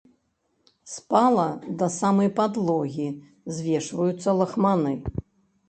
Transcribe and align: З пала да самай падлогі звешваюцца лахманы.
З 0.93 1.03
пала 1.13 1.45
да 1.83 1.89
самай 1.99 2.29
падлогі 2.41 3.07
звешваюцца 3.61 4.29
лахманы. 4.43 4.99